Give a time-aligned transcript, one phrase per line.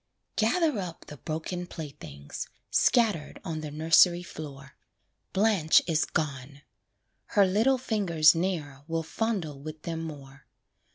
[0.35, 4.75] Gather up the broken playthings, Scattered on the nursery floor;
[5.31, 6.63] Blanche is gone!
[7.37, 10.47] her little fingers Ne'er will fondle with them more.